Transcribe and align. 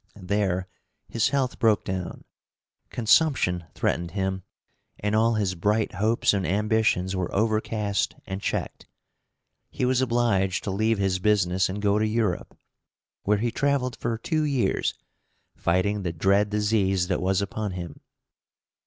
There 0.15 0.67
his 1.09 1.29
health 1.29 1.59
broke 1.59 1.85
down. 1.85 2.23
Consumption 2.89 3.65
threatened 3.75 4.09
him, 4.09 4.41
and 4.99 5.15
all 5.15 5.35
his 5.35 5.53
bright 5.53 5.93
hopes 5.93 6.33
and 6.33 6.43
ambitions 6.43 7.15
were 7.15 7.31
overcast 7.35 8.15
and 8.25 8.41
checked. 8.41 8.87
He 9.69 9.85
was 9.85 10.01
obliged 10.01 10.63
to 10.63 10.71
leave 10.71 10.97
his 10.97 11.19
business 11.19 11.69
and 11.69 11.83
go 11.83 11.99
to 11.99 12.07
Europe, 12.07 12.57
where 13.25 13.37
he 13.37 13.51
traveled 13.51 13.95
for 13.95 14.17
two 14.17 14.41
years, 14.43 14.95
fighting 15.55 16.01
the 16.01 16.11
dread 16.11 16.49
disease 16.49 17.07
that 17.07 17.21
was 17.21 17.39
upon 17.39 17.73
him. 17.73 17.99